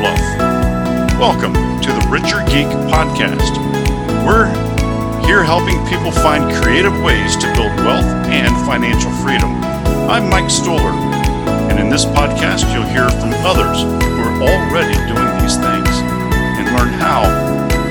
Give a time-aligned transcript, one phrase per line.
[0.00, 0.20] fluff,
[1.20, 3.52] welcome to the Richer Geek Podcast.
[4.24, 4.48] We're
[5.26, 9.50] here helping people find creative ways to build wealth and financial freedom.
[10.08, 10.94] I'm Mike Stoller,
[11.68, 15.92] and in this podcast, you'll hear from others who are already doing these things
[16.56, 17.28] and learn how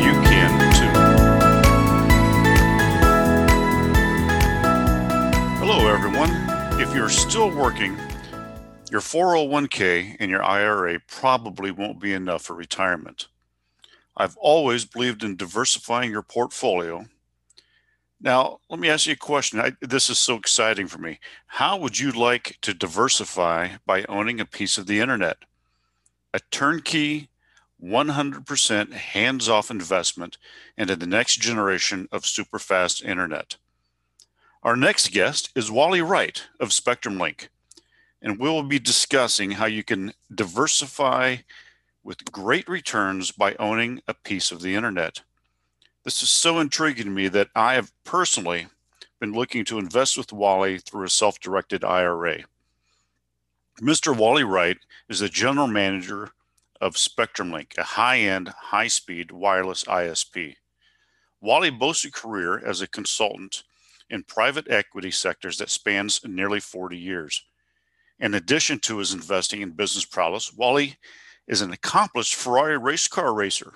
[0.01, 0.89] you can too.
[5.59, 6.31] Hello, everyone.
[6.81, 7.95] If you're still working,
[8.91, 13.27] your 401k and your IRA probably won't be enough for retirement.
[14.17, 17.05] I've always believed in diversifying your portfolio
[18.21, 19.59] now, let me ask you a question.
[19.59, 21.19] I, this is so exciting for me.
[21.47, 25.37] How would you like to diversify by owning a piece of the internet?
[26.33, 27.29] A turnkey,
[27.81, 30.37] 100% hands off investment
[30.77, 33.55] into the next generation of super fast internet.
[34.63, 37.47] Our next guest is Wally Wright of SpectrumLink,
[38.21, 41.37] and we'll be discussing how you can diversify
[42.03, 45.21] with great returns by owning a piece of the internet.
[46.03, 48.67] This is so intriguing to me that I have personally
[49.19, 52.43] been looking to invest with Wally through a self directed IRA.
[53.81, 54.15] Mr.
[54.15, 56.31] Wally Wright is the general manager
[56.81, 60.55] of SpectrumLink, a high end, high speed wireless ISP.
[61.41, 63.63] Wally boasts a career as a consultant
[64.09, 67.45] in private equity sectors that spans nearly 40 years.
[68.19, 70.97] In addition to his investing in business prowess, Wally
[71.47, 73.75] is an accomplished Ferrari race car racer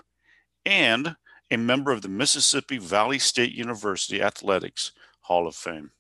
[0.66, 1.16] and
[1.50, 4.91] a member of the Mississippi Valley State University Athletics
[5.22, 5.91] Hall of Fame.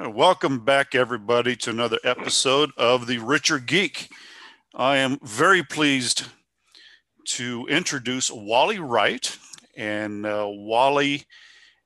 [0.00, 4.10] Uh, welcome back, everybody, to another episode of The Richer Geek.
[4.72, 6.26] I am very pleased
[7.26, 9.36] to introduce Wally Wright.
[9.76, 11.24] And uh, Wally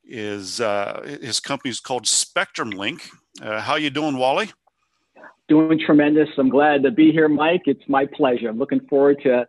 [0.05, 3.09] is, uh, his company is called SpectrumLink.
[3.41, 4.51] Uh, how you doing, Wally?
[5.49, 6.29] Doing tremendous.
[6.37, 7.63] I'm glad to be here, Mike.
[7.67, 8.49] It's my pleasure.
[8.49, 9.49] I'm looking forward to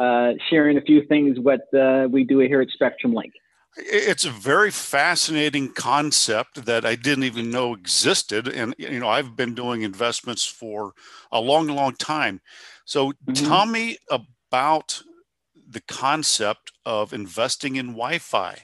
[0.00, 3.32] uh, sharing a few things what uh, we do here at SpectrumLink.
[3.76, 9.36] It's a very fascinating concept that I didn't even know existed, and you know I've
[9.36, 10.92] been doing investments for
[11.30, 12.40] a long, long time.
[12.84, 13.32] So mm-hmm.
[13.32, 15.02] tell me about
[15.68, 18.58] the concept of investing in Wi-Fi.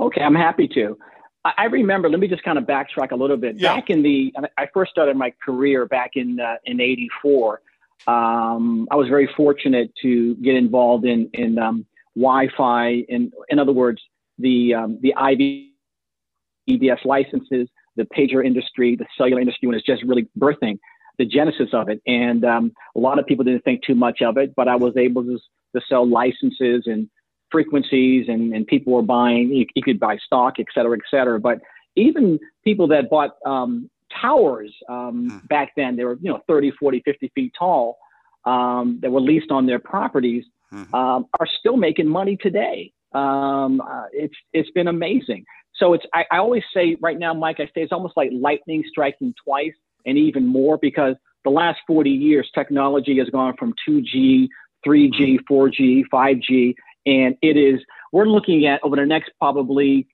[0.00, 0.98] Okay, I'm happy to.
[1.44, 2.08] I remember.
[2.08, 3.56] Let me just kind of backtrack a little bit.
[3.56, 3.74] Yeah.
[3.74, 7.60] Back in the, I first started my career back in uh, in '84
[8.06, 13.04] um, I was very fortunate to get involved in in um, Wi-Fi.
[13.08, 14.02] In in other words,
[14.38, 20.28] the um, the IVDS licenses, the pager industry, the cellular industry, when it's just really
[20.38, 20.78] birthing
[21.16, 22.02] the genesis of it.
[22.08, 24.96] And um, a lot of people didn't think too much of it, but I was
[24.96, 25.38] able to,
[25.76, 27.08] to sell licenses and
[27.54, 29.44] frequencies, and, and people were buying.
[29.50, 31.38] You, you could buy stock, et cetera, et cetera.
[31.38, 31.60] But
[31.96, 33.88] even people that bought um,
[34.20, 35.48] towers um, mm.
[35.48, 35.96] back then.
[35.96, 37.98] They were, you know, 30, 40, 50 feet tall
[38.44, 40.94] um, that were leased on their properties mm-hmm.
[40.94, 42.92] um, are still making money today.
[43.12, 45.44] Um, uh, it's, it's been amazing.
[45.76, 48.84] So it's, I, I always say right now, Mike, I say it's almost like lightning
[48.88, 49.74] striking twice
[50.06, 54.48] and even more because the last 40 years, technology has gone from 2G,
[54.86, 56.74] 3G, 4G, 5G,
[57.06, 57.80] and it is,
[58.12, 60.06] we're looking at over the next probably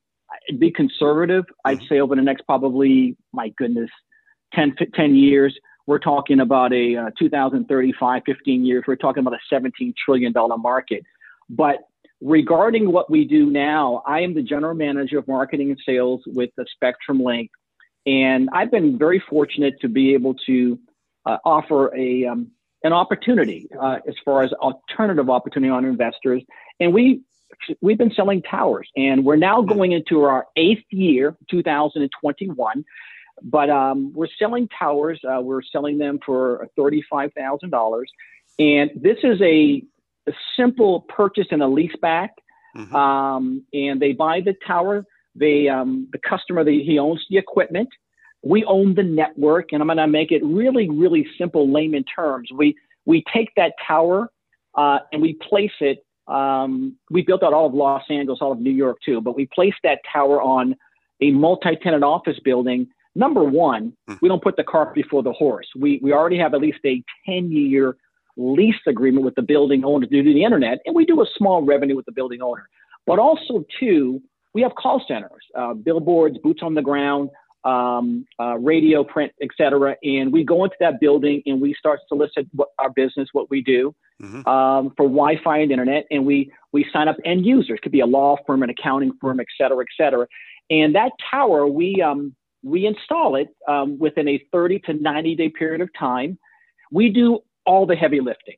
[0.58, 1.44] be conservative.
[1.64, 1.86] I'd mm-hmm.
[1.88, 3.90] say over the next probably, my goodness,
[4.54, 5.56] 10, 10 years,
[5.86, 11.02] we're talking about a uh, 2035, 15 years, we're talking about a $17 trillion market.
[11.48, 11.78] But
[12.20, 16.50] regarding what we do now, I am the general manager of marketing and sales with
[16.56, 17.50] the Spectrum Link.
[18.06, 20.78] And I've been very fortunate to be able to
[21.26, 22.50] uh, offer a, um,
[22.82, 26.42] an opportunity uh, as far as alternative opportunity on investors.
[26.78, 27.22] And we
[27.80, 32.84] we've been selling towers and we're now going into our eighth year, 2021.
[33.42, 35.20] But um, we're selling towers.
[35.24, 38.04] Uh, we're selling them for $35,000.
[38.58, 39.82] And this is a,
[40.28, 42.34] a, simple purchase and a lease back.
[42.76, 42.94] Mm-hmm.
[42.94, 45.06] Um, and they buy the tower.
[45.34, 47.88] They, um, the customer, they, he owns the equipment.
[48.42, 49.72] We own the network.
[49.72, 52.50] And I'm going to make it really, really simple, layman terms.
[52.56, 54.30] We, we take that tower
[54.74, 58.60] uh, and we place it um, we built out all of Los Angeles, all of
[58.60, 60.76] New York too, but we placed that tower on
[61.20, 62.86] a multi-tenant office building.
[63.16, 64.18] Number one, mm.
[64.22, 65.66] we don't put the cart before the horse.
[65.76, 67.96] We we already have at least a 10-year
[68.36, 71.62] lease agreement with the building owner due to the internet, and we do a small
[71.62, 72.68] revenue with the building owner.
[73.06, 74.22] But also, too,
[74.54, 77.30] we have call centers, uh, billboards, boots on the ground,
[77.64, 79.96] um, uh, radio, print, etc.
[80.02, 83.50] And we go into that building and we start to solicit what our business, what
[83.50, 84.48] we do mm-hmm.
[84.48, 87.78] um, for Wi-Fi and internet, and we we sign up end users.
[87.78, 90.26] It Could be a law firm, an accounting firm, etc., etc.
[90.70, 95.48] And that tower, we um, we install it um, within a 30 to 90 day
[95.48, 96.38] period of time.
[96.90, 98.56] We do all the heavy lifting.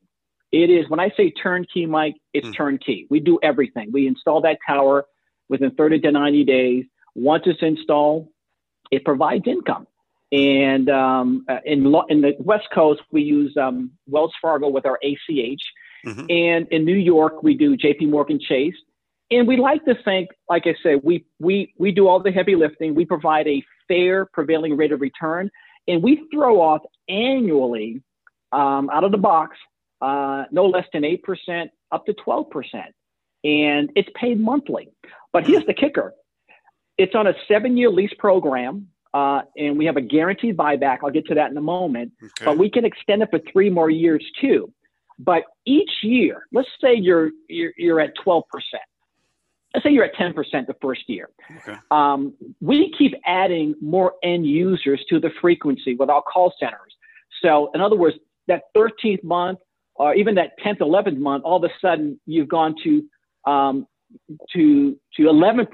[0.51, 2.55] It is when I say turnkey, Mike, it's mm.
[2.55, 3.07] turnkey.
[3.09, 3.89] We do everything.
[3.91, 5.05] We install that tower
[5.49, 6.85] within 30 to 90 days.
[7.15, 8.27] Once it's installed,
[8.93, 9.87] it provides income.
[10.31, 14.99] And um, uh, in, in the West Coast, we use um, Wells Fargo with our
[15.03, 15.61] ACH.
[16.05, 16.25] Mm-hmm.
[16.29, 18.75] And in New York, we do JP Morgan Chase.
[19.31, 22.55] And we like to think, like I said, we, we, we do all the heavy
[22.55, 22.93] lifting.
[22.93, 25.49] We provide a fair prevailing rate of return.
[25.87, 28.01] And we throw off annually
[28.51, 29.57] um, out of the box
[30.01, 32.45] uh, no less than 8% up to 12%.
[33.43, 34.89] And it's paid monthly.
[35.31, 36.13] But here's the kicker
[36.97, 38.87] it's on a seven year lease program.
[39.13, 40.97] Uh, and we have a guaranteed buyback.
[41.03, 42.13] I'll get to that in a moment.
[42.23, 42.45] Okay.
[42.45, 44.73] But we can extend it for three more years too.
[45.19, 48.41] But each year, let's say you're you're, you're at 12%.
[49.73, 50.35] Let's say you're at 10%
[50.67, 51.29] the first year.
[51.57, 51.77] Okay.
[51.91, 56.95] Um, we keep adding more end users to the frequency with our call centers.
[57.41, 58.17] So, in other words,
[58.47, 59.59] that 13th month
[59.95, 63.03] or even that 10th, 11th month, all of a sudden you've gone to
[63.49, 63.87] um,
[64.53, 65.67] to to 11%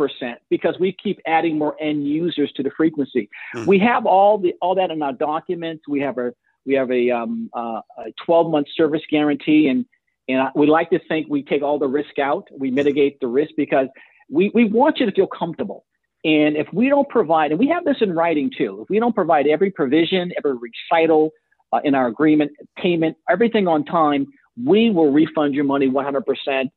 [0.49, 3.29] because we keep adding more end users to the frequency.
[3.55, 3.67] Mm.
[3.67, 5.83] We have all the all that in our documents.
[5.87, 6.33] We have a
[6.65, 9.85] we have a, um, uh, a 12 month service guarantee, and
[10.27, 12.47] and we like to think we take all the risk out.
[12.51, 13.87] We mitigate the risk because
[14.29, 15.85] we we want you to feel comfortable.
[16.23, 19.15] And if we don't provide, and we have this in writing too, if we don't
[19.15, 21.31] provide every provision, every recital
[21.71, 24.27] uh, in our agreement, payment, everything on time,
[24.63, 26.69] we will refund your money 100%.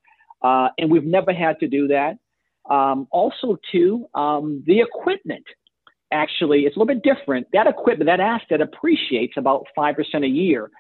[0.42, 2.18] Uh, and we've never had to do that.
[2.68, 5.44] Um, also, too, um, the equipment
[6.12, 7.46] actually it's a little bit different.
[7.52, 10.70] That equipment, that asset appreciates about 5% a year.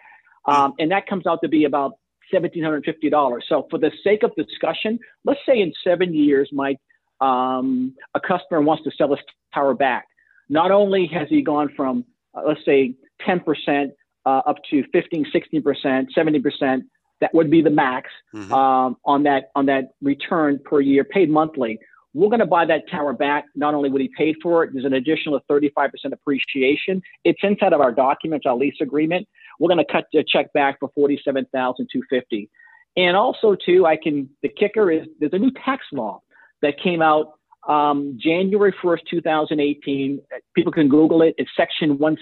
[0.44, 1.92] Um, and that comes out to be about
[2.32, 3.40] $1,750.
[3.48, 6.78] So, for the sake of discussion, let's say in seven years, Mike,
[7.20, 9.20] um, a customer wants to sell his
[9.54, 10.06] tower back.
[10.48, 12.04] Not only has he gone from,
[12.34, 12.94] uh, let's say,
[13.26, 13.92] 10%
[14.24, 16.82] uh, up to 15, 16%, 70%,
[17.22, 18.52] that would be the max mm-hmm.
[18.52, 21.78] um, on that on that return per year, paid monthly.
[22.14, 23.46] We're going to buy that tower back.
[23.54, 27.00] Not only would he paid for it, there's an additional 35% appreciation.
[27.24, 29.26] It's inside of our documents, our lease agreement.
[29.58, 32.50] We're going to cut the check back for 47,250.
[32.96, 34.28] And also, too, I can.
[34.42, 36.20] The kicker is there's a new tax law
[36.60, 37.34] that came out
[37.66, 40.20] um, January 1st, 2018.
[40.54, 41.34] People can Google it.
[41.38, 42.18] It's Section one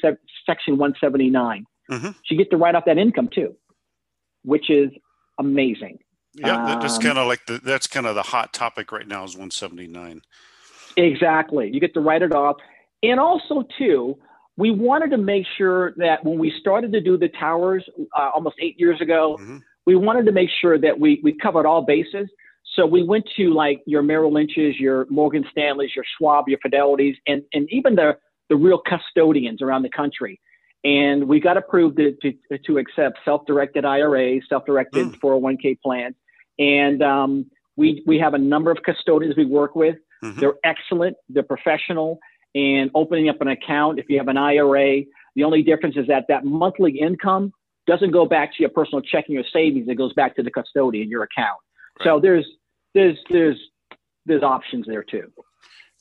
[0.46, 1.64] Section 179.
[1.90, 2.06] Mm-hmm.
[2.06, 3.56] So you get to write off that income too
[4.44, 4.90] which is
[5.38, 5.98] amazing.
[6.34, 9.24] Yeah, that's um, kind of like the that's kind of the hot topic right now
[9.24, 10.22] is 179.
[10.96, 11.70] Exactly.
[11.72, 12.56] You get to write it off.
[13.02, 14.16] And also too,
[14.56, 17.84] we wanted to make sure that when we started to do the towers
[18.16, 19.58] uh, almost eight years ago, mm-hmm.
[19.86, 22.28] we wanted to make sure that we we covered all bases.
[22.76, 27.16] So we went to like your Merrill Lynch's, your Morgan Stanley's, your Schwab, your Fidelities,
[27.26, 28.16] and and even the
[28.48, 30.40] the real custodians around the country.
[30.82, 35.20] And we got approved to, to, to accept self-directed IRAs, self-directed mm.
[35.20, 36.14] 401k plans.
[36.58, 39.96] And um, we, we have a number of custodians we work with.
[40.24, 40.40] Mm-hmm.
[40.40, 41.16] They're excellent.
[41.28, 42.18] They're professional.
[42.54, 45.02] And opening up an account, if you have an IRA,
[45.36, 47.52] the only difference is that that monthly income
[47.86, 49.86] doesn't go back to your personal checking or savings.
[49.88, 51.58] It goes back to the custodian, your account.
[51.98, 52.06] Right.
[52.06, 52.46] So there's,
[52.94, 53.58] there's, there's,
[54.26, 55.30] there's options there too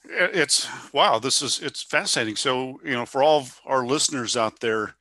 [0.09, 2.35] it's wow this is it's fascinating.
[2.35, 4.95] So you know for all of our listeners out there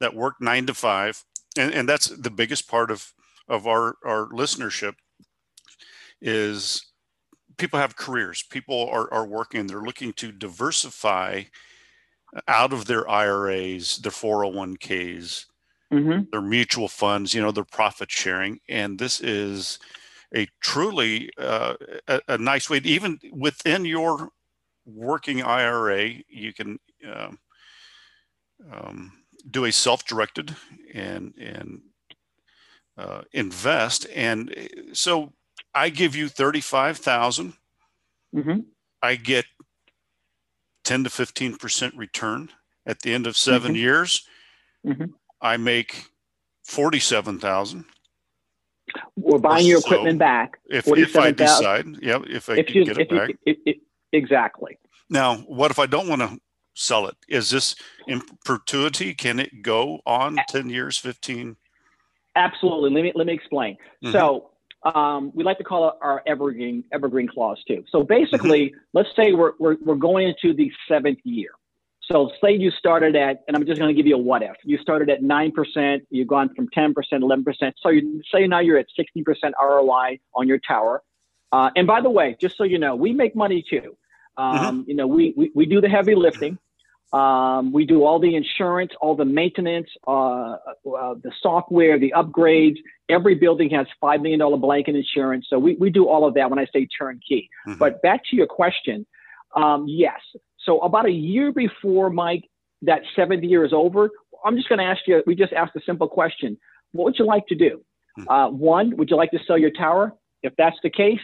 [0.00, 1.24] that work nine to five
[1.56, 3.12] and, and that's the biggest part of
[3.48, 4.94] of our our listenership
[6.20, 6.86] is
[7.56, 8.44] people have careers.
[8.50, 9.66] People are, are working.
[9.66, 11.44] They're looking to diversify
[12.48, 15.44] out of their iras their 401ks
[15.92, 16.22] mm-hmm.
[16.32, 18.58] their mutual funds you know their profit sharing.
[18.68, 19.78] And this is
[20.34, 21.74] a truly uh,
[22.08, 24.30] a, a, nice way, to, even within your
[24.86, 26.78] working IRA, you can
[27.12, 27.38] um,
[28.72, 29.12] um,
[29.50, 30.54] do a self-directed
[30.92, 31.80] and and
[32.96, 34.06] uh, invest.
[34.14, 35.32] And uh, so
[35.74, 37.54] I give you thirty-five thousand.
[38.34, 38.60] Mm-hmm.
[39.02, 39.44] I get
[40.84, 42.50] ten to fifteen percent return
[42.86, 43.76] at the end of 7 mm-hmm.
[43.76, 44.26] years.
[44.86, 45.06] Mm-hmm.
[45.40, 46.06] I make
[46.64, 47.84] forty-seven thousand.
[49.16, 50.58] We're buying your equipment so back.
[50.66, 53.30] If, if I decide, yeah, if I if you, get it back.
[53.44, 53.76] If, if,
[54.14, 54.78] exactly.
[55.10, 56.38] Now, what if I don't want to
[56.74, 57.16] sell it?
[57.28, 57.74] Is this
[58.06, 59.14] in perpetuity?
[59.14, 61.56] Can it go on 10 years, 15?
[62.36, 62.90] Absolutely.
[62.90, 63.76] Let me let me explain.
[64.02, 64.12] Mm-hmm.
[64.12, 64.50] So
[64.82, 67.84] um, we like to call it our evergreen evergreen clause too.
[67.90, 68.78] So basically, mm-hmm.
[68.92, 71.50] let's say we're, we're we're going into the seventh year.
[72.10, 74.56] So say you started at, and I'm just going to give you a what if.
[74.62, 77.76] You started at nine percent, you've gone from ten percent, eleven percent.
[77.80, 81.02] So you say now you're at sixty percent ROI on your tower.
[81.52, 83.96] Uh, and by the way, just so you know, we make money too.
[84.36, 84.90] Um, mm-hmm.
[84.90, 86.58] You know, we, we we do the heavy lifting.
[87.12, 92.76] Um, we do all the insurance, all the maintenance, uh, uh, the software, the upgrades.
[93.08, 95.46] Every building has $5 million blanket insurance.
[95.48, 97.48] So we, we do all of that when I say turnkey.
[97.68, 97.78] Mm-hmm.
[97.78, 99.06] But back to your question
[99.54, 100.20] um, yes.
[100.64, 102.44] So about a year before, Mike,
[102.82, 104.10] that seventh year is over,
[104.44, 106.58] I'm just going to ask you, we just asked a simple question.
[106.92, 107.82] What would you like to do?
[108.18, 108.28] Mm-hmm.
[108.28, 110.12] Uh, one, would you like to sell your tower?
[110.42, 111.20] If that's the case,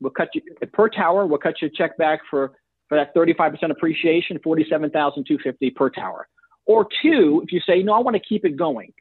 [0.00, 2.52] we'll cut you per tower, we'll cut you a check back for
[2.88, 6.26] for that 35% appreciation, 47,250 per tower.
[6.66, 8.92] Or two, if you say, no, I want to keep it going.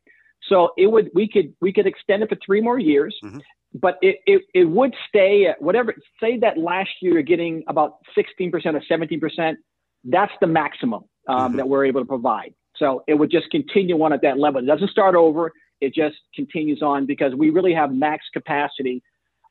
[0.49, 3.39] So it would, we could, we could extend it for three more years, mm-hmm.
[3.73, 7.97] but it, it, it would stay at whatever, say that last year you're getting about
[8.17, 9.55] 16% or 17%.
[10.03, 11.57] That's the maximum um, mm-hmm.
[11.57, 12.53] that we're able to provide.
[12.75, 14.61] So it would just continue on at that level.
[14.61, 15.51] It doesn't start over.
[15.81, 19.01] It just continues on because we really have max capacity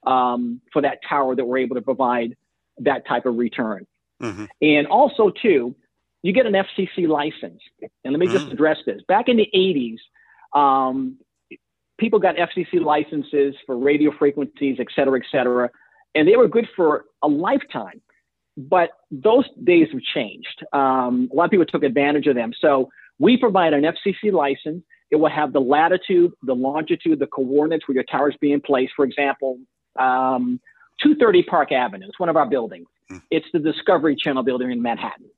[0.06, 2.36] um, for that tower that we're able to provide
[2.78, 3.86] that type of return.
[4.22, 4.44] Mm-hmm.
[4.62, 5.74] And also, too,
[6.22, 7.60] you get an FCC license.
[8.04, 8.52] And let me just mm-hmm.
[8.52, 9.00] address this.
[9.08, 9.98] Back in the 80s,
[10.58, 11.18] um,
[11.98, 15.70] people got FCC licenses for radio frequencies, et cetera, et cetera,
[16.14, 18.00] and they were good for a lifetime.
[18.56, 20.64] But those days have changed.
[20.72, 22.52] Um, a lot of people took advantage of them.
[22.58, 24.82] So we provide an FCC license.
[25.10, 28.92] It will have the latitude, the longitude, the coordinates where your tower is being placed.
[28.96, 29.58] For example,
[29.98, 30.60] um,
[31.02, 32.06] 230 Park Avenue.
[32.08, 32.86] It's one of our buildings.
[33.10, 33.22] Mm.
[33.30, 35.30] It's the Discovery Channel building in Manhattan.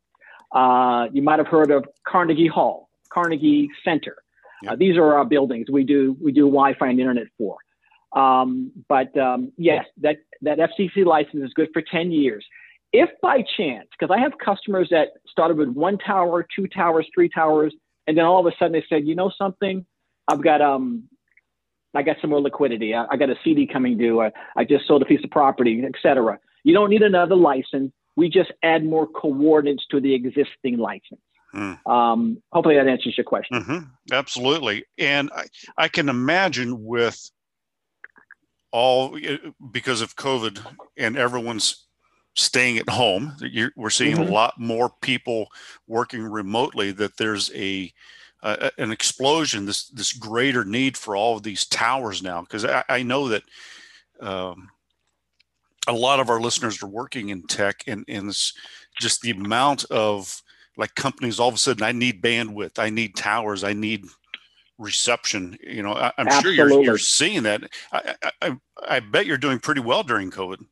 [0.53, 4.17] Uh, you might have heard of Carnegie Hall, Carnegie Center.
[4.63, 4.73] Yep.
[4.73, 7.59] Uh, these are our buildings we do we do Wi-Fi and internet for.
[8.17, 12.45] Um, but um, yes, that that FCC license is good for 10 years.
[12.93, 17.29] If by chance, because I have customers that started with one tower, two towers, three
[17.29, 17.75] towers,
[18.07, 19.85] and then all of a sudden they said, you know something,
[20.27, 21.05] I've got um,
[21.95, 22.95] I got some more liquidity.
[22.95, 24.21] I, I got a CD coming due.
[24.21, 26.39] I, I just sold a piece of property, etc.
[26.65, 27.93] You don't need another license.
[28.17, 31.21] We just add more coordinates to the existing license.
[31.55, 31.87] Mm.
[31.87, 33.63] Um, hopefully that answers your question.
[33.63, 33.79] Mm-hmm.
[34.13, 34.85] Absolutely.
[34.99, 35.45] And I,
[35.77, 37.31] I can imagine with
[38.71, 39.19] all
[39.71, 40.61] because of COVID
[40.97, 41.87] and everyone's
[42.35, 43.35] staying at home,
[43.77, 44.31] we're seeing mm-hmm.
[44.31, 45.49] a lot more people
[45.87, 47.93] working remotely, that there's a
[48.43, 52.41] uh, an explosion, this this greater need for all of these towers now.
[52.43, 53.43] Because I, I, know that
[54.21, 54.69] um,
[55.89, 58.33] a lot of our listeners are working in tech and, and
[59.01, 60.43] just the amount of
[60.77, 64.05] like companies all of a sudden i need bandwidth i need towers i need
[64.79, 68.57] reception you know I, am sure you're, you're seeing that I, I,
[68.89, 70.65] I bet you're doing pretty well during covid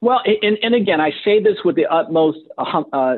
[0.00, 3.16] well and, and again i say this with the utmost uh, uh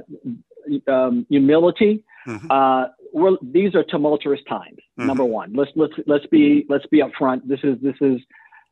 [0.89, 2.51] um, humility mm-hmm.
[2.51, 2.87] uh,
[3.17, 5.07] we're, these are tumultuous times mm-hmm.
[5.07, 8.21] number one let's let's let's be let's be upfront this is this is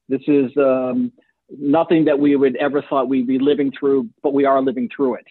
[0.08, 1.12] this is um,
[1.50, 5.16] nothing that we would ever thought we'd be living through, but we are living through
[5.16, 5.26] it.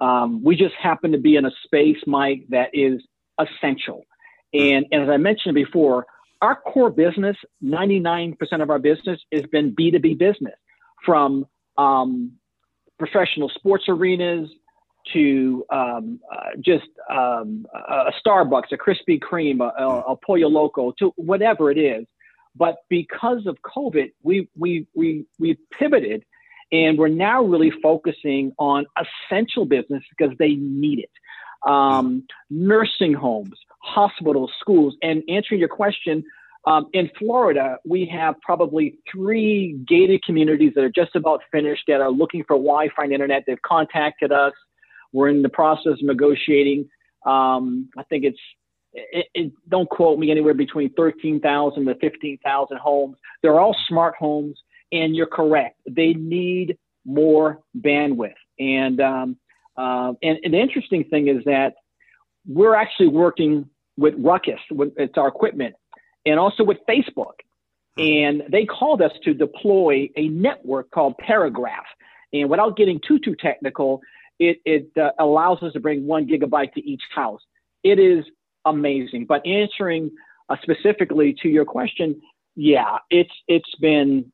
[0.00, 3.02] Um, we just happen to be in a space, Mike, that is
[3.38, 4.04] essential.
[4.52, 6.06] And, and as I mentioned before,
[6.42, 10.54] our core business, 99% of our business has been B2B business
[11.04, 11.46] from
[11.78, 12.32] um,
[12.98, 14.50] professional sports arenas
[15.12, 21.12] to um, uh, just um, a Starbucks, a Krispy Kreme, a, a Pollo Loco, to
[21.16, 22.06] whatever it is.
[22.54, 26.24] But because of COVID, we we we we pivoted,
[26.72, 28.86] and we're now really focusing on
[29.30, 31.10] essential business because they need it.
[31.68, 36.24] Um, nursing homes, hospitals, schools, and answering your question.
[36.66, 42.00] Um, in Florida, we have probably three gated communities that are just about finished that
[42.00, 43.44] are looking for Wi-Fi and internet.
[43.46, 44.52] They've contacted us.
[45.12, 46.88] We're in the process of negotiating.
[47.24, 48.38] Um, I think it's
[48.92, 53.16] it, it, don't quote me anywhere between 13,000 to 15,000 homes.
[53.42, 54.58] They're all smart homes,
[54.90, 55.80] and you're correct.
[55.88, 58.34] They need more bandwidth.
[58.58, 59.36] And, um,
[59.76, 61.74] uh, and, and the interesting thing is that
[62.46, 65.74] we're actually working with Ruckus, with, it's our equipment,
[66.24, 67.34] and also with Facebook.
[67.98, 71.86] And they called us to deploy a network called Terragraph.
[72.32, 74.00] And without getting too, too technical,
[74.38, 77.40] it, it uh, allows us to bring one gigabyte to each house.
[77.82, 78.24] It is
[78.64, 79.26] amazing.
[79.26, 80.10] But answering
[80.48, 82.20] uh, specifically to your question,
[82.54, 84.32] yeah, it's it's been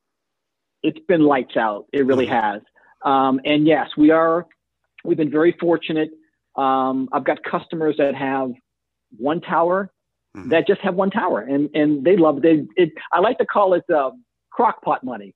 [0.81, 1.85] it's been lights out.
[1.93, 2.55] It really mm-hmm.
[2.55, 2.61] has.
[3.03, 4.45] Um, and yes, we are.
[5.03, 6.11] We've been very fortunate.
[6.55, 8.51] Um, I've got customers that have
[9.17, 9.91] one tower,
[10.35, 10.49] mm-hmm.
[10.49, 12.67] that just have one tower, and and they love it.
[12.75, 14.11] it I like to call it uh,
[14.57, 15.33] crockpot money,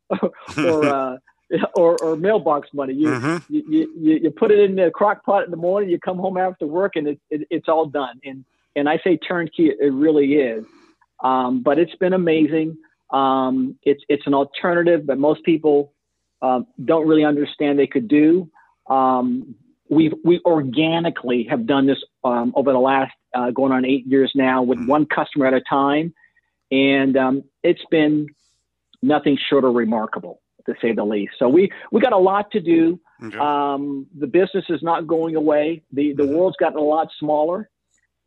[0.57, 1.17] or uh,
[1.75, 2.93] or, or mailbox money.
[2.93, 3.53] You, mm-hmm.
[3.53, 6.37] you, you, you put it in the crock pot in the morning, you come home
[6.37, 8.19] after work and it, it, it's all done.
[8.23, 10.65] And, and I say turnkey, it really is.
[11.23, 12.77] Um, but it's been amazing.
[13.11, 15.93] Um, it's, it's an alternative that most people
[16.41, 18.51] um, don't really understand they could do.
[18.87, 19.55] Um,
[19.89, 24.31] we've, we organically have done this um, over the last uh, going on eight years
[24.35, 24.87] now with mm-hmm.
[24.87, 26.13] one customer at a time.
[26.69, 28.27] And um, it's been
[29.01, 31.33] nothing short of remarkable to say the least.
[31.39, 32.99] So we we got a lot to do.
[33.23, 33.37] Okay.
[33.37, 35.83] Um, the business is not going away.
[35.91, 36.35] The the mm-hmm.
[36.35, 37.69] world's gotten a lot smaller,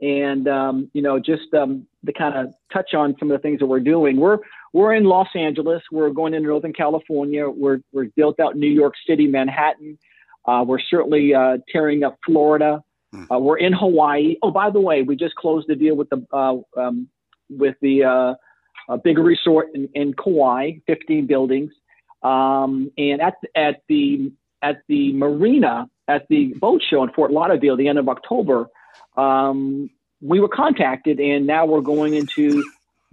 [0.00, 3.60] and um, you know just um, to kind of touch on some of the things
[3.60, 4.16] that we're doing.
[4.16, 4.38] We're
[4.72, 5.82] we're in Los Angeles.
[5.92, 7.48] We're going into Northern California.
[7.48, 9.98] We're we're built out New York City, Manhattan.
[10.46, 12.82] Uh, we're certainly uh, tearing up Florida.
[13.12, 13.30] Hmm.
[13.30, 14.36] Uh, we're in Hawaii.
[14.42, 17.08] Oh, by the way, we just closed the deal with the uh, um,
[17.48, 21.72] with the uh, big resort in, in Kauai, 15 buildings.
[22.22, 27.76] Um, and at at the at the marina at the boat show in Fort Lauderdale,
[27.76, 28.68] the end of October,
[29.16, 32.64] um, we were contacted, and now we're going into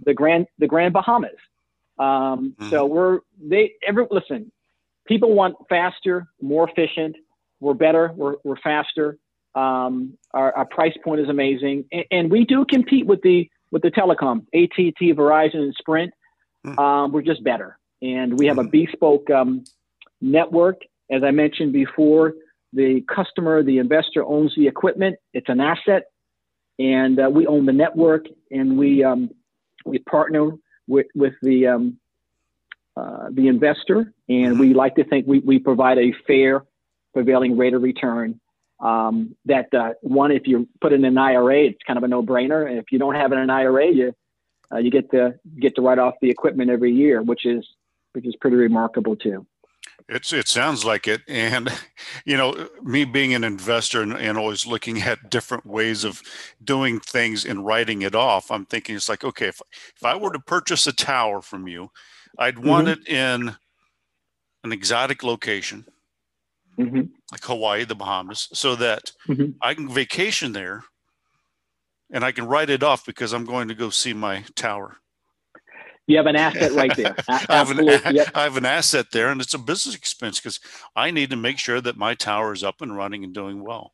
[0.04, 1.30] the Grand the Grand Bahamas.
[1.98, 2.70] Um, mm-hmm.
[2.70, 4.52] So we're they every listen.
[5.06, 7.16] People want faster, more efficient.
[7.60, 8.12] We're better.
[8.14, 9.18] We're we're faster.
[9.54, 13.82] Um, our, our, price point is amazing, and, and, we do compete with the with
[13.82, 16.12] the telecom, AT&T, Verizon, and Sprint.
[16.64, 16.78] Mm-hmm.
[16.78, 19.64] Um, we're just better and we have a bespoke um,
[20.20, 20.82] network.
[21.10, 22.34] As I mentioned before,
[22.72, 25.16] the customer, the investor owns the equipment.
[25.32, 26.04] It's an asset,
[26.78, 29.30] and uh, we own the network, and we um,
[29.84, 30.50] we partner
[30.86, 31.98] with with the um,
[32.96, 36.64] uh, the investor, and we like to think we, we provide a fair,
[37.14, 38.40] prevailing rate of return.
[38.80, 42.68] Um, that uh, one, if you put in an IRA, it's kind of a no-brainer.
[42.68, 44.14] And if you don't have an IRA, you
[44.72, 47.66] uh, you get to get to write off the equipment every year, which is
[48.18, 49.46] which is pretty remarkable too.
[50.08, 51.68] It's it sounds like it, and
[52.24, 56.20] you know, me being an investor and, and, always looking at different ways of
[56.64, 59.62] doing things and writing it off, I'm thinking it's like, okay, if
[59.96, 61.90] if I were to purchase a tower from you,
[62.38, 63.02] I'd want mm-hmm.
[63.02, 63.56] it in
[64.64, 65.84] an exotic location,
[66.76, 67.02] mm-hmm.
[67.30, 69.50] like Hawaii, the Bahamas, so that mm-hmm.
[69.62, 70.82] I can vacation there,
[72.10, 74.96] and I can write it off because I'm going to go see my tower.
[76.08, 77.14] You have an asset right there.
[77.28, 78.30] I, have an, yep.
[78.34, 80.58] I have an asset there, and it's a business expense because
[80.96, 83.92] I need to make sure that my tower is up and running and doing well.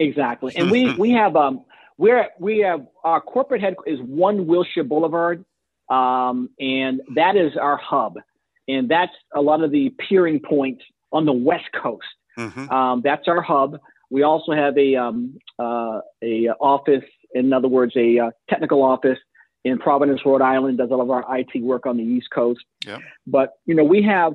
[0.00, 1.64] Exactly, and we we have um
[1.98, 5.44] we're we have our corporate head is one Wilshire Boulevard,
[5.88, 8.18] um, and that is our hub,
[8.66, 12.02] and that's a lot of the peering points on the West Coast.
[12.36, 12.68] Mm-hmm.
[12.70, 13.78] Um, that's our hub.
[14.10, 17.04] We also have a um, uh, a office,
[17.36, 19.18] in other words, a uh, technical office
[19.64, 22.64] in Providence, Rhode Island, does all of our IT work on the East Coast.
[22.86, 22.98] Yeah.
[23.26, 24.34] But you know, we have,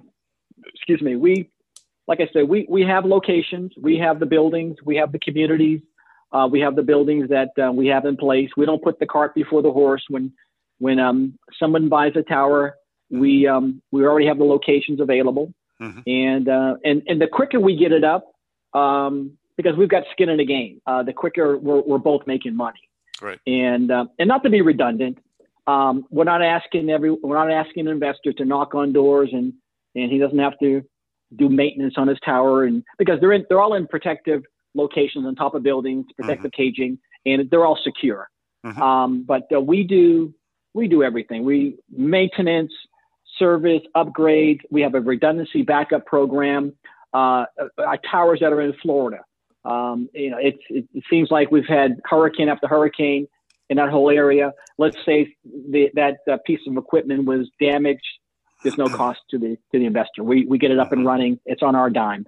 [0.74, 1.50] excuse me, we,
[2.08, 5.82] like I said, we we have locations, we have the buildings, we have the communities,
[6.32, 8.50] uh, we have the buildings that uh, we have in place.
[8.58, 10.04] We don't put the cart before the horse.
[10.10, 10.34] When
[10.80, 12.76] when um, someone buys a tower,
[13.12, 16.00] we um, we already have the locations available, mm-hmm.
[16.08, 18.32] and uh, and and the quicker we get it up,
[18.74, 22.56] um, because we've got skin in the game, uh, the quicker we're, we're both making
[22.56, 22.80] money.
[23.22, 23.40] Right.
[23.46, 25.20] And uh, and not to be redundant,
[25.68, 29.54] um, we're not asking every we're not asking an investor to knock on doors and
[29.96, 30.84] and he doesn't have to
[31.36, 34.44] do maintenance on his tower and because they're in they're all in protective
[34.76, 36.62] locations on top of buildings, protective mm-hmm.
[36.62, 38.30] caging, and they're all secure.
[38.66, 38.82] Mm-hmm.
[38.82, 40.34] Um, but uh, we do
[40.74, 41.44] we do everything.
[41.44, 42.72] We maintenance,
[43.38, 44.60] service, upgrades.
[44.70, 46.74] We have a redundancy backup program.
[47.14, 47.46] Uh,
[47.80, 49.20] our towers that are in Florida.
[49.66, 53.28] Um, you know, it, it seems like we've had hurricane after hurricane
[53.70, 54.54] in that whole area.
[54.78, 58.08] Let's say the, that uh, piece of equipment was damaged.
[58.64, 60.22] There's no cost to the to the investor.
[60.24, 61.40] We we get it up and running.
[61.46, 62.26] It's on our dime.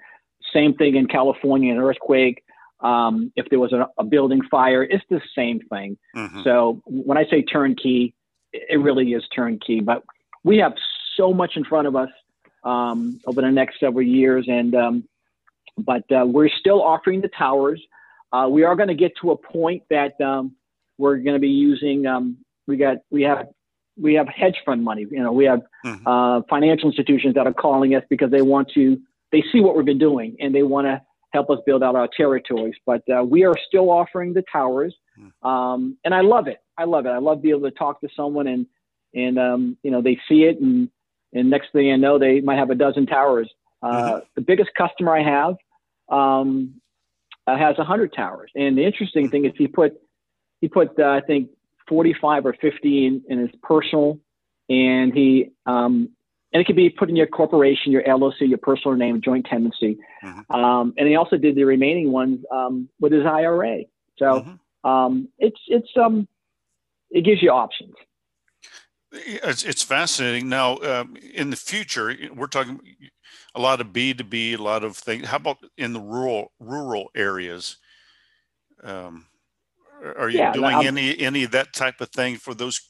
[0.53, 2.43] Same thing in California, an earthquake.
[2.79, 5.97] Um, if there was a, a, building fire, it's the same thing.
[6.15, 6.41] Mm-hmm.
[6.43, 8.15] So when I say turnkey,
[8.53, 9.81] it really is turnkey.
[9.81, 10.03] But
[10.43, 10.73] we have
[11.15, 12.09] so much in front of us
[12.63, 15.03] um, over the next several years, and um,
[15.81, 17.81] but uh, we're still offering the towers.
[18.31, 20.55] Uh, we are going to get to a point that um,
[20.97, 22.05] we're going to be using.
[22.05, 23.47] Um, we got we have
[23.97, 25.05] we have hedge fund money.
[25.09, 26.07] You know, we have mm-hmm.
[26.07, 28.99] uh, financial institutions that are calling us because they want to.
[29.31, 32.09] They see what we've been doing and they want to help us build out our
[32.15, 32.75] territories.
[32.85, 35.47] But uh, we are still offering the towers, mm-hmm.
[35.47, 36.57] um, and I love it.
[36.77, 37.09] I love it.
[37.09, 38.65] I love being able to talk to someone and
[39.13, 40.89] and um, you know they see it and
[41.33, 43.49] and next thing I know they might have a dozen towers
[43.81, 44.19] uh, mm-hmm.
[44.35, 45.55] The biggest customer I have
[46.11, 46.75] um,
[47.47, 48.51] uh, has 100 towers.
[48.55, 49.93] And the interesting thing is he put,
[50.59, 51.49] he put uh, I think,
[51.87, 54.19] 45 or 50 in, in his personal,
[54.69, 56.09] and he um,
[56.53, 59.97] and it could be put in your corporation, your LLC, your personal name, joint tenancy.
[60.23, 60.53] Mm-hmm.
[60.53, 63.83] Um, and he also did the remaining ones um, with his IRA.
[64.17, 64.89] So mm-hmm.
[64.89, 66.27] um, it's it's um
[67.09, 67.93] it gives you options.
[69.13, 70.47] It's, it's fascinating.
[70.47, 72.79] Now, um, in the future, we're talking
[73.55, 75.27] a lot of B two B, a lot of things.
[75.27, 77.77] How about in the rural rural areas?
[78.83, 79.25] Um,
[80.17, 82.81] are you yeah, doing any any of that type of thing for those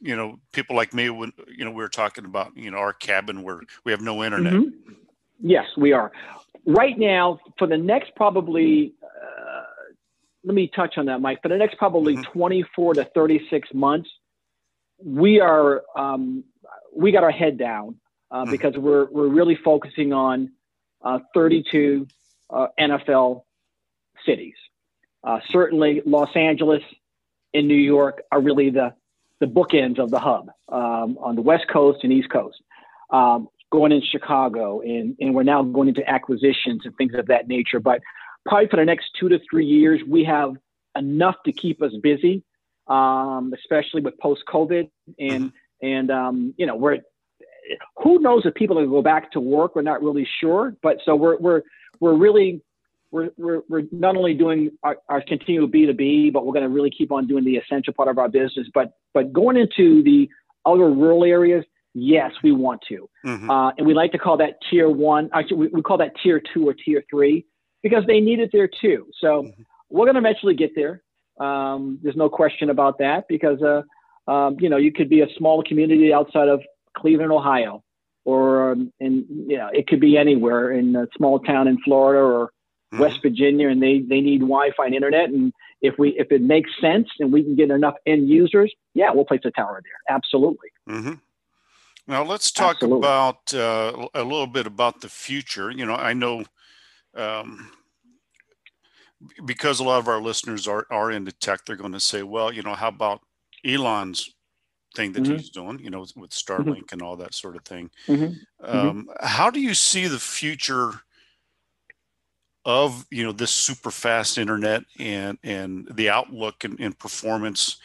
[0.00, 2.92] you know people like me when you know we were talking about you know our
[2.92, 4.92] cabin where we have no internet mm-hmm.
[5.40, 6.10] yes we are
[6.66, 9.62] right now for the next probably uh,
[10.44, 12.38] let me touch on that mike for the next probably mm-hmm.
[12.38, 14.08] 24 to 36 months
[15.04, 16.44] we are um,
[16.96, 17.96] we got our head down
[18.34, 18.50] uh, mm-hmm.
[18.50, 20.52] because we're we're really focusing on
[21.02, 22.06] uh, 32
[22.50, 23.44] uh, nfl
[24.26, 24.56] cities
[25.22, 26.82] uh, certainly los angeles
[27.54, 28.92] and new york are really the
[29.40, 32.62] the bookends of the hub um, on the West Coast and East Coast,
[33.10, 37.48] um, going in Chicago, and, and we're now going into acquisitions and things of that
[37.48, 37.80] nature.
[37.80, 38.00] But
[38.46, 40.54] probably for the next two to three years, we have
[40.96, 42.42] enough to keep us busy,
[42.86, 44.90] um, especially with post COVID.
[45.18, 46.98] And, and um, you know, we're,
[48.02, 49.74] who knows if people will go back to work?
[49.74, 50.76] We're not really sure.
[50.82, 51.62] But so we're, we're,
[52.00, 52.62] we're really
[53.10, 56.90] we're, we're, we're not only doing our, our continual B2B, but we're going to really
[56.90, 58.66] keep on doing the essential part of our business.
[58.74, 60.28] But, but going into the
[60.66, 63.08] other rural areas, yes, we want to.
[63.24, 63.48] Mm-hmm.
[63.48, 65.30] Uh, and we like to call that tier one.
[65.32, 67.46] Actually, we, we, call that tier two or tier three
[67.84, 69.06] because they need it there too.
[69.20, 69.62] So mm-hmm.
[69.90, 71.02] we're going to eventually get there.
[71.38, 73.82] Um, there's no question about that because, uh,
[74.28, 76.62] um, you know, you could be a small community outside of
[76.96, 77.82] Cleveland, Ohio,
[78.24, 82.20] or um, in, you know, it could be anywhere in a small town in Florida
[82.20, 83.00] or mm-hmm.
[83.00, 85.28] West Virginia, and they they need Wi-Fi and internet.
[85.28, 85.52] And
[85.82, 89.24] if we if it makes sense and we can get enough end users, yeah, we'll
[89.24, 90.16] place a tower there.
[90.16, 90.70] Absolutely.
[90.88, 91.14] Mm-hmm.
[92.06, 92.98] Now let's talk Absolutely.
[92.98, 95.70] about uh, a little bit about the future.
[95.70, 96.44] You know, I know
[97.14, 97.70] um,
[99.44, 102.52] because a lot of our listeners are are into tech, they're going to say, well,
[102.52, 103.20] you know, how about
[103.64, 104.30] Elon's
[104.94, 105.36] thing that mm-hmm.
[105.36, 106.52] he's doing, you know, with mm-hmm.
[106.52, 106.92] Starlink mm-hmm.
[106.92, 107.90] and all that sort of thing.
[108.06, 108.24] Mm-hmm.
[108.24, 108.64] mm-hmm.
[108.64, 110.92] Um, how do you see the future
[112.64, 117.76] of you know this super fast internet and and the outlook and, and performance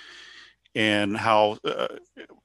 [0.74, 1.88] and how uh,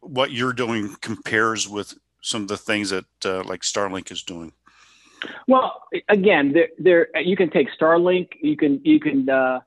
[0.00, 4.52] what you're doing compares with some of the things that uh, like Starlink is doing.
[5.46, 9.60] Well, again, there, there you can take Starlink, you can you can uh,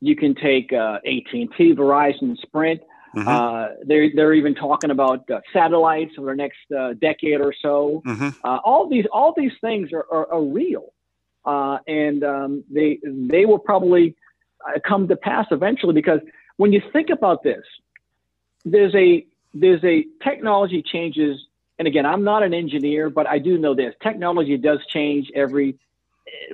[0.00, 2.80] you can take uh, AT and T, Verizon, Sprint.
[3.18, 3.28] Mm-hmm.
[3.28, 8.02] Uh, they're they're even talking about uh, satellites over the next uh, decade or so.
[8.06, 8.28] Mm-hmm.
[8.44, 10.92] Uh, all these all these things are, are, are real
[11.48, 14.14] uh, and um, they they will probably
[14.66, 16.20] uh, come to pass eventually because
[16.58, 17.64] when you think about this,
[18.64, 21.40] there's a there's a technology changes,
[21.78, 25.78] and again, I'm not an engineer, but I do know this technology does change every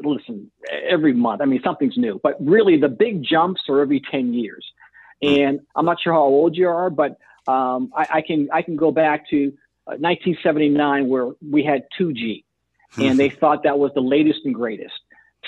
[0.03, 0.50] listen
[0.88, 1.40] every month.
[1.40, 4.64] I mean, something's new, but really the big jumps are every ten years.
[5.24, 8.76] And I'm not sure how old you are, but um, I, I, can I can
[8.76, 9.48] go back to
[9.87, 12.44] uh, 1979 where we had 2G
[12.98, 14.94] and they thought that was the latest and greatest.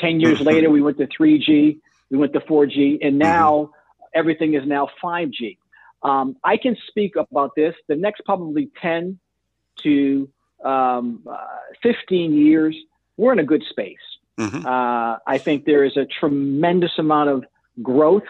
[0.01, 1.79] 10 years later, we went to 3G,
[2.11, 3.71] we went to 4G, and now
[4.15, 5.59] everything is now 5G.
[6.03, 7.75] Um, I can speak about this.
[7.89, 9.19] The next probably 10
[9.83, 10.29] to
[10.65, 11.37] um, uh,
[11.83, 12.77] 15 years,
[13.17, 13.97] we're in a good space.
[14.39, 14.67] Mm-hmm.
[14.67, 17.45] Uh, I think there is a tremendous amount of
[17.83, 18.25] growth.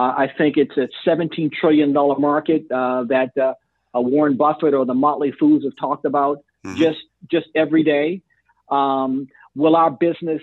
[0.00, 3.52] Uh, I think it's a $17 trillion market uh, that uh,
[3.92, 6.76] Warren Buffett or the Motley Fools have talked about mm-hmm.
[6.76, 8.22] just just every day.
[8.70, 10.40] Um, will our business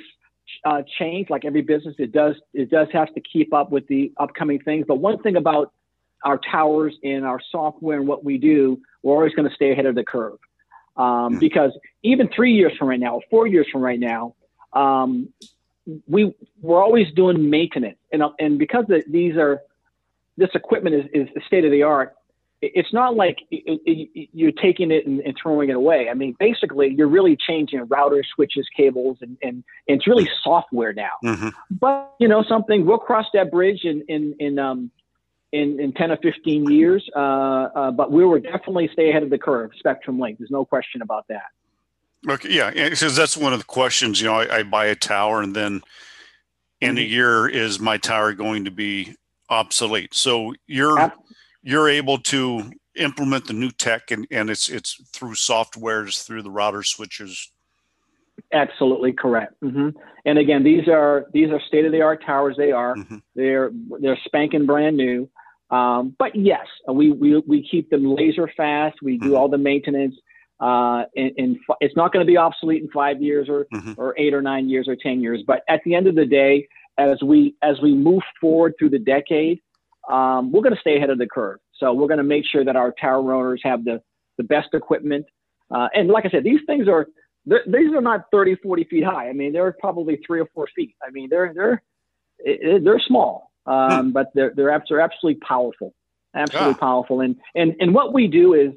[0.64, 1.32] uh, change?
[1.32, 2.36] Like every business, it does.
[2.54, 4.86] It does have to keep up with the upcoming things.
[4.88, 5.74] But one thing about
[6.24, 9.88] our towers and our software and what we do, we're always going to stay ahead
[9.88, 10.38] of the curve.
[10.98, 11.40] Um, hmm.
[11.40, 11.72] because
[12.04, 14.36] even three years from right now, four years from right now,
[14.74, 15.30] um,
[16.08, 19.62] we we're always doing maintenance, and and because the, these are
[20.38, 22.14] this equipment is, is state of the art
[22.62, 26.08] it's not like you're taking it and, throwing it away.
[26.10, 30.92] I mean, basically, you're really changing routers, switches, cables, and, and, and it's really software
[30.92, 31.12] now.
[31.24, 31.50] Mm-hmm.
[31.70, 34.92] But you know, something we'll cross that bridge in in in um,
[35.52, 37.08] in, in 10 or 15 years.
[37.16, 40.40] Uh, uh, but we will definitely stay ahead of the curve, Spectrum Link.
[40.40, 41.46] There's no question about that.
[42.30, 44.20] Okay, yeah, because that's one of the questions.
[44.20, 45.82] You know, I, I buy a tower, and then
[46.82, 46.98] in mm-hmm.
[46.98, 49.16] a year, is my tower going to be
[49.50, 50.14] obsolete?
[50.14, 51.14] So you're
[51.64, 56.50] you're able to implement the new tech and, and it's it's through softwares through the
[56.50, 57.52] router switches
[58.54, 59.90] absolutely correct mm-hmm.
[60.26, 63.18] and again these are these are state of the art towers they are mm-hmm.
[63.36, 65.30] they're they're spanking brand new
[65.70, 68.98] Um, but yes, we, we, we keep them laser fast.
[69.02, 69.36] We do mm-hmm.
[69.36, 70.16] all the maintenance.
[70.60, 73.94] Uh, and, and f- it's not going to be obsolete in five years or, mm-hmm.
[73.98, 75.44] or eight or nine years or 10 years.
[75.46, 76.68] But at the end of the day,
[76.98, 79.62] as we, as we move forward through the decade,
[80.10, 81.60] um, we're going to stay ahead of the curve.
[81.80, 84.02] So we're going to make sure that our tower owners have the,
[84.38, 85.26] the best equipment.
[85.70, 87.08] Uh, and like I said, these things are,
[87.46, 89.30] these are not 30, 40 feet high.
[89.30, 90.96] I mean, they're probably three or four feet.
[91.06, 94.12] I mean, they're, they're, they're small, um, hmm.
[94.12, 95.94] but they're, they're, they're absolutely powerful,
[96.36, 96.78] absolutely yeah.
[96.78, 97.22] powerful.
[97.22, 98.74] And, and, and what we do is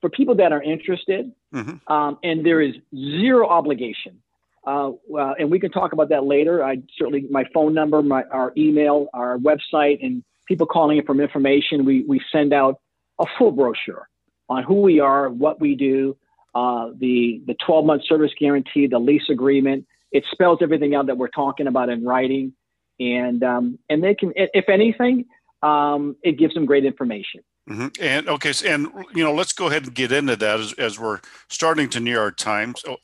[0.00, 1.92] for people that are interested, mm-hmm.
[1.92, 4.20] um, and there is zero obligation.
[4.66, 6.64] Uh, uh, and we can talk about that later.
[6.64, 11.20] I certainly my phone number, my our email, our website, and people calling in from
[11.20, 11.84] information.
[11.84, 12.80] We we send out
[13.20, 14.08] a full brochure
[14.48, 16.16] on who we are, what we do,
[16.54, 19.86] uh, the the 12 month service guarantee, the lease agreement.
[20.10, 22.52] It spells everything out that we're talking about in writing,
[22.98, 25.26] and um, and they can, if anything,
[25.62, 27.42] um, it gives them great information.
[27.68, 27.88] Mm-hmm.
[28.00, 31.00] And okay, so, and you know, let's go ahead and get into that as, as
[31.00, 32.74] we're starting to near our time.
[32.76, 32.98] So,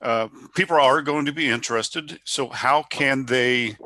[0.00, 2.18] uh, people are going to be interested.
[2.24, 3.76] So, how can they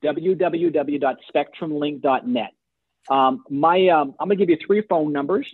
[0.04, 2.52] www.spectrumlink.net.
[3.10, 5.46] Um, my, um, I'm going to give you three phone numbers.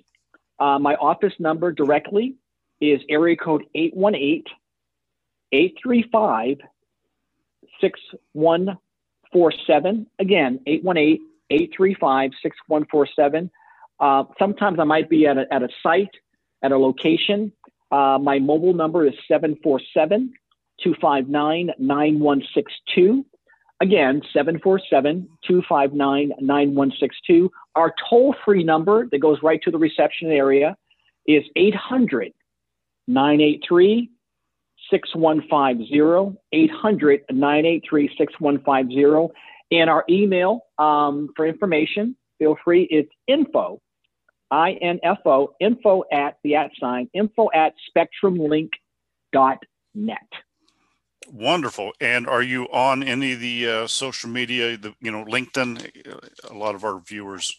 [0.60, 2.36] Uh, my office number directly
[2.82, 4.44] is area code 818
[5.52, 6.58] 835
[7.82, 10.08] 6147.
[10.20, 11.20] Again, 818
[11.50, 13.50] 835 6147.
[14.00, 16.14] Uh, sometimes I might be at a, at a site,
[16.62, 17.52] at a location.
[17.92, 20.32] Uh, my mobile number is 747
[20.84, 23.26] 259 9162.
[23.82, 27.52] Again, 747 259 9162.
[27.76, 30.76] Our toll free number that goes right to the reception area
[31.26, 32.34] is 800
[33.08, 34.10] 983
[34.92, 36.38] 6150.
[36.52, 39.34] 800 983 6150.
[39.72, 43.80] And our email um, for information, feel free, it's info,
[44.52, 48.70] I N F O, info at the at sign, info at spectrumlink.net.
[51.32, 51.94] Wonderful.
[52.02, 54.78] And are you on any of the uh, social media?
[54.78, 56.50] The you know LinkedIn.
[56.50, 57.58] A lot of our viewers.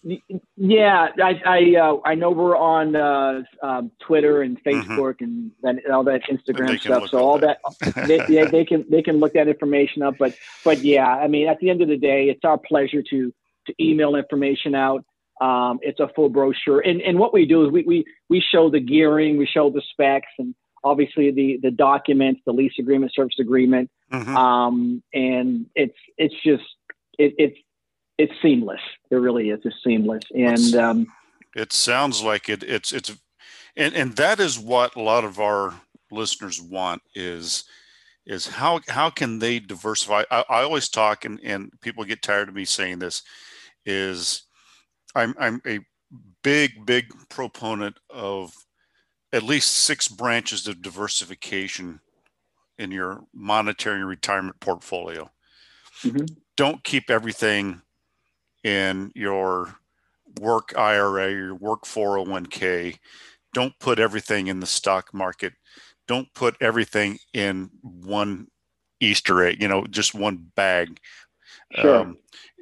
[0.57, 4.93] Yeah, I I, uh, I know we're on uh, um, Twitter and mm-hmm.
[4.93, 5.67] Facebook mm-hmm.
[5.67, 7.09] and, and all that Instagram stuff.
[7.11, 10.15] So all that, that they, they, they can they can look that information up.
[10.19, 13.33] But but yeah, I mean, at the end of the day, it's our pleasure to
[13.67, 15.05] to email information out.
[15.41, 18.69] Um, it's a full brochure, and and what we do is we we we show
[18.69, 23.39] the gearing, we show the specs, and obviously the the documents, the lease agreement, service
[23.39, 24.37] agreement, mm-hmm.
[24.37, 26.65] um, and it's it's just
[27.19, 27.59] it, it's
[28.19, 28.81] it's seamless.
[29.11, 29.61] It really is.
[29.65, 31.07] It's seamless, and um,
[31.55, 32.63] it sounds like it.
[32.63, 33.17] It's it's
[33.77, 35.75] and and that is what a lot of our
[36.11, 37.65] listeners want is
[38.27, 40.25] is how how can they diversify?
[40.31, 43.23] I, I always talk, and and people get tired of me saying this.
[43.87, 44.43] Is
[45.15, 45.81] I'm I'm a
[46.43, 48.53] big big proponent of
[49.33, 52.01] at least six branches of diversification
[52.79, 55.31] in your monetary retirement portfolio.
[56.03, 56.27] Mm-hmm.
[56.57, 57.83] Don't keep everything
[58.65, 59.75] in your
[60.41, 62.99] work IRA, your work 401k.
[63.53, 65.53] Don't put everything in the stock market.
[66.09, 68.49] Don't put everything in one
[69.01, 70.99] Easter egg, you know, just one bag.
[71.75, 72.01] Sure.
[72.01, 72.19] Um,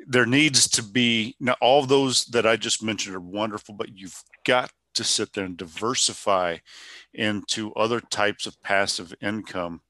[0.07, 4.23] there needs to be now all those that I just mentioned are wonderful, but you've
[4.45, 6.59] got to sit there and diversify
[7.15, 9.81] into other types of passive income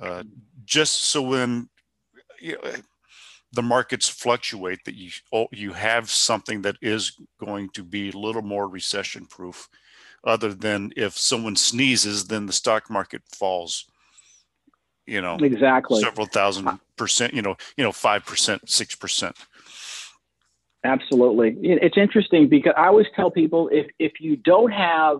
[0.00, 0.22] uh,
[0.64, 1.68] just so when
[2.40, 2.72] you know,
[3.52, 8.16] the markets fluctuate that you oh, you have something that is going to be a
[8.16, 9.68] little more recession proof
[10.24, 13.86] other than if someone sneezes then the stock market falls
[15.04, 16.00] you know exactly.
[16.00, 19.36] several thousand percent you know you know 5% 6%
[20.84, 21.56] Absolutely.
[21.62, 25.18] It's interesting because I always tell people if, if you don't have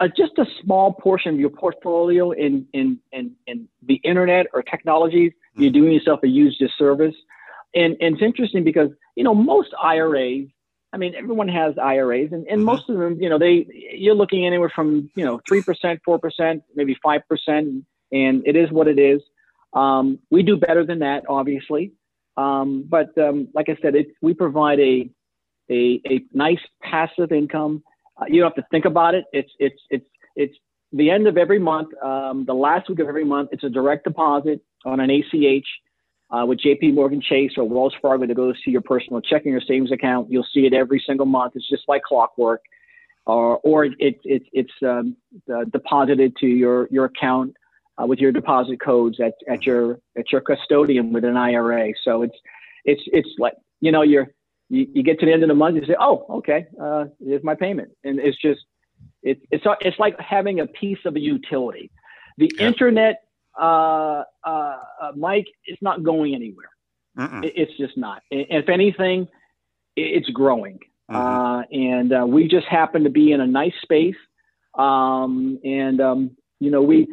[0.00, 4.62] a, just a small portion of your portfolio in, in, in, in the internet or
[4.62, 5.62] technologies, mm-hmm.
[5.62, 7.14] you're doing yourself a huge disservice.
[7.74, 10.48] And, and it's interesting because, you know, most IRAs,
[10.92, 12.64] I mean, everyone has IRAs and, and mm-hmm.
[12.64, 16.96] most of them, you know, they, you're looking anywhere from, you know, 3%, 4%, maybe
[17.04, 17.20] 5%.
[18.12, 19.22] And it is what it is.
[19.72, 21.92] Um, we do better than that, obviously.
[22.36, 25.10] Um, but um, like I said, it, we provide a,
[25.70, 27.82] a, a nice passive income.
[28.20, 29.24] Uh, you don't have to think about it.
[29.32, 30.54] It's it's it's it's
[30.92, 33.50] the end of every month, um, the last week of every month.
[33.52, 34.60] It's a direct deposit.
[34.84, 35.66] on an ACH
[36.30, 39.60] uh, with JP Morgan Chase or Wells Fargo to go to your personal checking or
[39.60, 40.30] savings account.
[40.30, 41.52] You'll see it every single month.
[41.56, 42.62] It's just like clockwork.
[43.26, 45.16] Or, or it, it, it it's um,
[45.52, 47.56] uh, deposited to your, your account
[48.00, 51.92] uh, with your deposit codes at, at your at your custodian with an IRA.
[52.04, 52.36] So it's
[52.84, 54.28] it's it's like you know you're
[54.68, 57.44] you, you get to the end of the month and say, oh okay, uh, here's
[57.44, 58.60] my payment, and it's just
[59.22, 61.90] it's it's it's like having a piece of a utility.
[62.38, 62.66] The yeah.
[62.66, 63.22] internet,
[63.58, 66.70] uh, uh, uh Mike, is not going anywhere.
[67.44, 68.22] It, it's just not.
[68.30, 69.28] And if anything,
[69.96, 70.80] it's growing.
[71.10, 71.16] Mm-hmm.
[71.16, 74.16] Uh, and uh, we just happen to be in a nice space.
[74.74, 77.08] Um, and um, you know we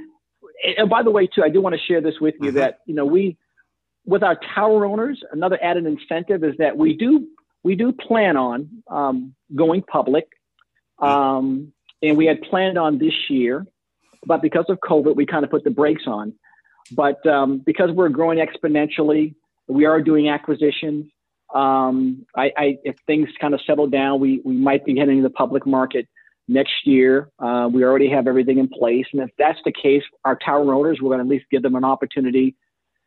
[0.78, 2.58] and by the way, too, I do want to share this with you mm-hmm.
[2.58, 3.38] that you know we,
[4.06, 7.28] with our tower owners, another added incentive is that we do
[7.64, 10.28] we do plan on um, going public,
[11.00, 11.06] mm-hmm.
[11.06, 13.66] um, and we had planned on this year,
[14.26, 16.34] but because of COVID, we kind of put the brakes on.
[16.92, 19.36] But um, because we're growing exponentially,
[19.68, 21.10] we are doing acquisitions.
[21.54, 25.24] Um, I, I, if things kind of settle down, we we might be heading to
[25.24, 26.08] the public market
[26.48, 27.30] next year.
[27.40, 29.06] Uh, we already have everything in place.
[29.14, 31.76] And if that's the case, our tower owners, we're going to at least give them
[31.76, 32.56] an opportunity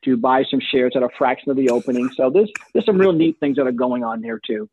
[0.04, 2.08] to buy some shares at a fraction of the opening.
[2.16, 4.68] So there's, there's some real neat things that are going on there too.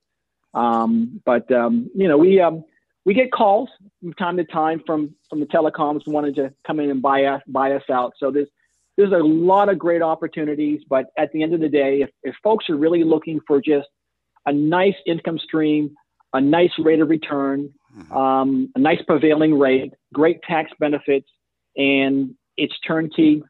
[0.54, 2.64] Um, but, um, you know, we, um,
[3.06, 6.90] we get calls from time to time from, from the telecoms wanting to come in
[6.90, 8.14] and buy us, buy us out.
[8.18, 8.48] So there's,
[8.96, 12.36] there's a lot of great opportunities, but at the end of the day, if, if
[12.44, 13.88] folks are really looking for just
[14.46, 15.96] a nice income stream,
[16.34, 18.14] a nice rate of return, mm-hmm.
[18.14, 21.30] um, a nice prevailing rate, great tax benefits,
[21.76, 23.44] and it's turnkey.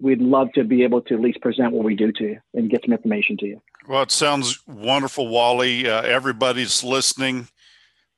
[0.00, 2.70] We'd love to be able to at least present what we do to you and
[2.70, 3.62] get some information to you.
[3.88, 5.88] Well, it sounds wonderful, Wally.
[5.88, 7.48] Uh, everybody's listening.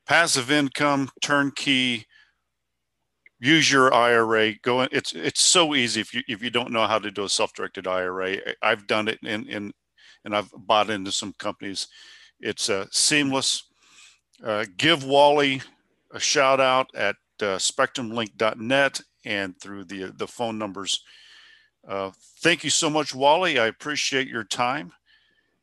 [0.06, 2.06] Passive income, turnkey.
[3.40, 4.54] Use your IRA.
[4.62, 4.88] Go in.
[4.92, 7.86] It's it's so easy if you if you don't know how to do a self-directed
[7.86, 8.38] IRA.
[8.62, 9.72] I've done it in in
[10.24, 11.88] and I've bought into some companies.
[12.40, 13.64] It's uh, seamless
[14.42, 15.62] uh, give Wally
[16.12, 21.02] a shout out at uh, spectrumlink.net and through the the phone numbers.
[21.86, 23.58] Uh, thank you so much, Wally.
[23.58, 24.92] I appreciate your time.